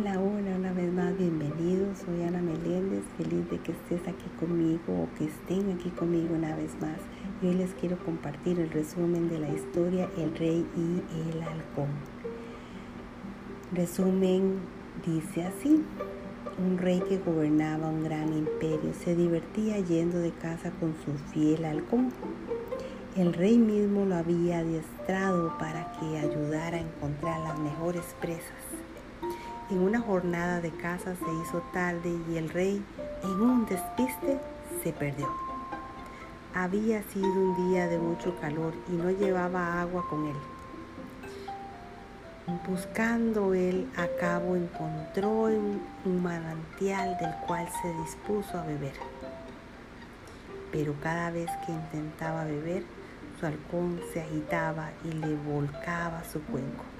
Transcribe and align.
Hola, 0.00 0.18
hola, 0.18 0.56
una 0.56 0.72
vez 0.72 0.90
más, 0.90 1.14
bienvenidos. 1.18 1.98
Soy 1.98 2.22
Ana 2.22 2.40
Meléndez, 2.40 3.02
feliz 3.18 3.50
de 3.50 3.58
que 3.58 3.72
estés 3.72 4.00
aquí 4.08 4.24
conmigo 4.38 4.80
o 4.88 5.08
que 5.18 5.26
estén 5.26 5.70
aquí 5.72 5.90
conmigo 5.90 6.34
una 6.34 6.56
vez 6.56 6.72
más. 6.80 6.96
Y 7.42 7.48
hoy 7.48 7.54
les 7.56 7.74
quiero 7.74 7.98
compartir 7.98 8.58
el 8.60 8.70
resumen 8.70 9.28
de 9.28 9.38
la 9.40 9.50
historia 9.50 10.08
El 10.16 10.34
Rey 10.36 10.66
y 10.74 11.30
el 11.30 11.42
Halcón. 11.42 11.88
Resumen 13.72 14.60
dice 15.04 15.44
así. 15.44 15.84
Un 16.58 16.78
rey 16.78 17.02
que 17.06 17.18
gobernaba 17.18 17.90
un 17.90 18.02
gran 18.02 18.32
imperio 18.32 18.94
se 19.04 19.14
divertía 19.14 19.80
yendo 19.80 20.18
de 20.18 20.30
casa 20.30 20.70
con 20.80 20.94
su 21.04 21.12
fiel 21.30 21.66
halcón. 21.66 22.10
El 23.18 23.34
rey 23.34 23.58
mismo 23.58 24.06
lo 24.06 24.14
había 24.14 24.60
adiestrado 24.60 25.58
para 25.58 25.92
que 26.00 26.16
ayudara 26.16 26.78
a 26.78 26.80
encontrar 26.80 27.40
las 27.40 27.58
mejores 27.58 28.16
presas. 28.18 28.80
En 29.70 29.82
una 29.82 30.00
jornada 30.00 30.60
de 30.60 30.72
caza 30.72 31.14
se 31.14 31.32
hizo 31.42 31.62
tarde 31.72 32.12
y 32.28 32.36
el 32.36 32.48
rey, 32.48 32.84
en 33.22 33.40
un 33.40 33.66
despiste, 33.66 34.40
se 34.82 34.92
perdió. 34.92 35.28
Había 36.52 37.04
sido 37.04 37.28
un 37.28 37.70
día 37.70 37.86
de 37.86 37.98
mucho 37.98 38.34
calor 38.40 38.74
y 38.88 38.96
no 38.96 39.10
llevaba 39.12 39.80
agua 39.80 40.04
con 40.10 40.26
él. 40.26 40.36
Buscando 42.66 43.54
él 43.54 43.88
a 43.96 44.08
cabo 44.18 44.56
encontró 44.56 45.30
un 45.30 46.20
manantial 46.20 47.16
del 47.18 47.32
cual 47.46 47.68
se 47.80 47.92
dispuso 48.02 48.58
a 48.58 48.64
beber. 48.64 48.94
Pero 50.72 50.94
cada 51.00 51.30
vez 51.30 51.48
que 51.64 51.70
intentaba 51.70 52.42
beber, 52.42 52.82
su 53.38 53.46
halcón 53.46 54.00
se 54.12 54.22
agitaba 54.22 54.90
y 55.04 55.12
le 55.12 55.36
volcaba 55.36 56.24
su 56.24 56.42
cuenco. 56.42 56.99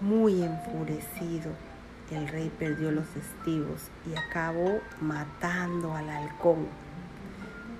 Muy 0.00 0.44
enfurecido, 0.44 1.50
el 2.12 2.28
rey 2.28 2.52
perdió 2.56 2.92
los 2.92 3.06
estribos 3.16 3.88
y 4.06 4.16
acabó 4.16 4.78
matando 5.00 5.92
al 5.92 6.08
halcón. 6.08 6.68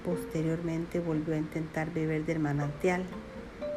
Posteriormente 0.04 0.98
volvió 0.98 1.34
a 1.34 1.38
intentar 1.38 1.92
beber 1.92 2.26
del 2.26 2.40
manantial, 2.40 3.04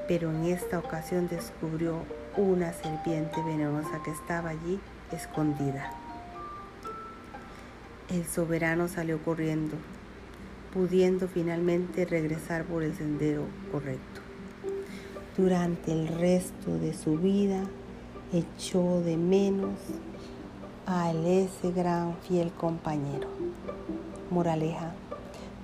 pero 0.08 0.32
en 0.32 0.46
esta 0.46 0.80
ocasión 0.80 1.28
descubrió 1.28 1.98
una 2.36 2.74
serpiente 2.74 3.44
venenosa 3.44 4.02
que 4.04 4.10
estaba 4.10 4.50
allí 4.50 4.80
escondida. 5.12 5.92
El 8.10 8.26
soberano 8.26 8.88
salió 8.88 9.20
corriendo, 9.20 9.78
pudiendo 10.74 11.28
finalmente 11.28 12.06
regresar 12.06 12.66
por 12.66 12.82
el 12.82 12.96
sendero 12.96 13.46
correcto. 13.72 14.22
Durante 15.38 15.92
el 15.92 16.08
resto 16.08 16.78
de 16.78 16.94
su 16.94 17.18
vida, 17.18 17.64
echó 18.34 19.02
de 19.02 19.18
menos 19.18 19.80
a 20.86 21.12
ese 21.12 21.72
gran 21.72 22.16
fiel 22.28 22.52
compañero. 22.52 23.28
Moraleja, 24.30 24.94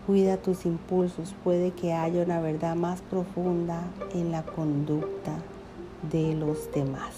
cuida 0.06 0.38
tus 0.38 0.66
impulsos, 0.66 1.36
puede 1.44 1.72
que 1.72 1.94
haya 1.94 2.24
una 2.24 2.42
verdad 2.42 2.76
más 2.76 3.02
profunda 3.02 3.84
en 4.14 4.32
la 4.32 4.44
conducta 4.44 5.34
de 6.12 6.34
los 6.34 6.72
demás. 6.72 7.16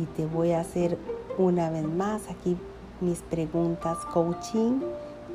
Y 0.00 0.06
te 0.16 0.26
voy 0.26 0.52
a 0.52 0.60
hacer 0.60 0.98
una 1.38 1.70
vez 1.70 1.84
más 1.84 2.28
aquí 2.28 2.56
mis 3.00 3.20
preguntas 3.22 3.98
coaching. 4.12 4.80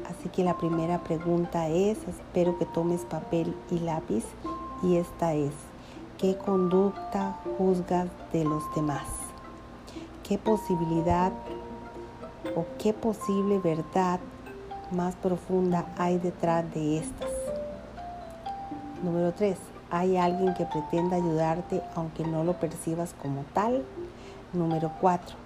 Así 0.10 0.30
que 0.30 0.44
la 0.44 0.58
primera 0.58 1.04
pregunta 1.04 1.70
es, 1.70 1.98
espero 2.08 2.58
que 2.58 2.66
tomes 2.66 3.02
papel 3.02 3.56
y 3.70 3.80
lápiz 3.80 4.24
y 4.82 4.96
esta 4.96 5.34
es, 5.34 5.54
¿Qué 6.20 6.36
conducta 6.36 7.38
juzgas 7.58 8.10
de 8.34 8.44
los 8.44 8.62
demás? 8.76 9.08
¿Qué 10.28 10.38
posibilidad 10.38 11.32
o 12.58 12.66
qué 12.78 12.92
posible 12.92 13.58
verdad 13.60 14.20
más 14.92 15.16
profunda 15.16 15.86
hay 15.98 16.18
detrás 16.18 16.70
de 16.74 16.98
estas? 16.98 17.32
Número 19.02 19.32
3. 19.32 19.58
¿Hay 19.92 20.18
alguien 20.18 20.54
que 20.56 20.66
pretenda 20.66 21.16
ayudarte 21.16 21.82
aunque 21.96 22.26
no 22.26 22.44
lo 22.44 22.52
percibas 22.60 23.14
como 23.14 23.46
tal? 23.54 23.86
Número 24.52 24.92
4. 25.00 25.38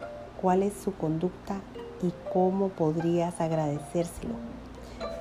¿Cuál 0.41 0.63
es 0.63 0.73
su 0.73 0.91
conducta 0.95 1.57
y 2.01 2.11
cómo 2.33 2.69
podrías 2.69 3.39
agradecérselo? 3.39 4.33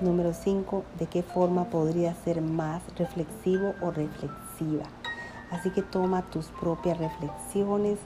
Número 0.00 0.32
5. 0.32 0.82
¿De 0.98 1.04
qué 1.08 1.22
forma 1.22 1.64
podrías 1.64 2.16
ser 2.24 2.40
más 2.40 2.80
reflexivo 2.96 3.74
o 3.82 3.90
reflexiva? 3.90 4.86
Así 5.52 5.70
que 5.70 5.82
toma 5.82 6.22
tus 6.22 6.46
propias 6.46 6.98
reflexiones 6.98 7.98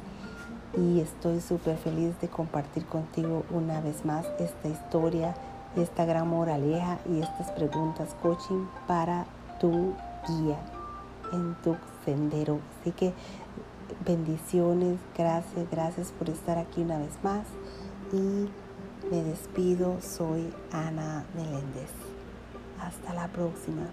y 0.77 1.01
estoy 1.01 1.41
súper 1.41 1.79
feliz 1.79 2.21
de 2.21 2.29
compartir 2.29 2.85
contigo 2.87 3.45
una 3.51 3.81
vez 3.81 4.05
más 4.05 4.27
esta 4.39 4.69
historia, 4.69 5.35
esta 5.77 6.05
gran 6.05 6.29
moraleja 6.29 6.99
y 7.09 7.21
estas 7.21 7.51
preguntas 7.53 8.15
coaching 8.21 8.67
para 8.87 9.27
tu 9.61 9.95
guía 10.29 10.59
en 11.33 11.55
tu 11.63 11.77
sendero. 12.05 12.59
Así 12.81 12.91
que 12.93 13.15
bendiciones, 14.05 14.99
gracias, 15.17 15.71
gracias 15.71 16.13
por 16.13 16.29
estar 16.29 16.59
aquí 16.59 16.83
una 16.83 16.99
vez 16.99 17.13
más 17.23 17.47
y 18.13 18.49
me 19.09 19.23
despido, 19.23 19.97
soy 20.01 20.53
Ana 20.73 21.25
Meléndez. 21.35 21.91
Hasta 22.81 23.15
la 23.15 23.29
próxima. 23.29 23.87